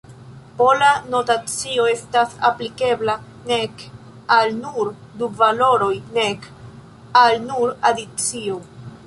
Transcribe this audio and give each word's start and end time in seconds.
Pola 0.59 0.85
notacio 1.15 1.83
estas 1.89 2.33
aplikebla 2.49 3.15
nek 3.51 3.85
al 4.39 4.57
nur 4.63 4.91
du 5.21 5.31
valoroj, 5.43 5.93
nek 6.19 6.49
al 7.27 7.41
nur 7.47 7.79
adicio. 7.93 8.61